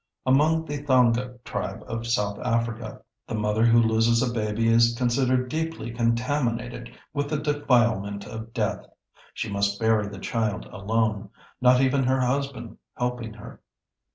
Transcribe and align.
Among 0.25 0.65
the 0.65 0.81
Thonga 0.81 1.37
Tribe 1.43 1.83
of 1.85 2.07
South 2.07 2.39
Africa, 2.39 3.03
the 3.27 3.35
mother 3.35 3.63
who 3.67 3.77
loses 3.79 4.23
a 4.23 4.33
baby 4.33 4.67
is 4.67 4.95
considered 4.97 5.47
deeply 5.47 5.91
contaminated 5.91 6.91
with 7.13 7.29
the 7.29 7.37
defilement 7.37 8.25
of 8.25 8.51
death. 8.51 8.83
She 9.35 9.47
must 9.47 9.79
bury 9.79 10.07
the 10.07 10.17
child 10.17 10.65
alone, 10.71 11.29
not 11.61 11.81
even 11.81 12.03
her 12.05 12.21
husband 12.21 12.79
helping 12.97 13.35
her. 13.35 13.61